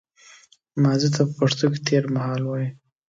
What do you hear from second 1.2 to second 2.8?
په پښتو ژبه کې تېرمهال وايي